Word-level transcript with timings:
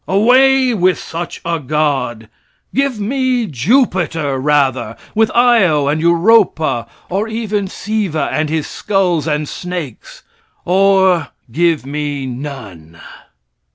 Away 0.07 0.73
with 0.73 0.97
such 0.97 1.41
a 1.45 1.59
God! 1.59 2.27
Give 2.73 2.99
me 2.99 3.45
Jupiter 3.45 4.39
rather, 4.39 4.97
with 5.13 5.29
Io 5.35 5.87
and 5.87 6.01
Europa, 6.01 6.87
or 7.07 7.27
even 7.27 7.67
Siva 7.67 8.33
with 8.35 8.49
his 8.49 8.65
skulls 8.65 9.27
and 9.27 9.47
snakes, 9.47 10.23
or 10.65 11.27
give 11.51 11.85
me 11.85 12.25
none. 12.25 12.99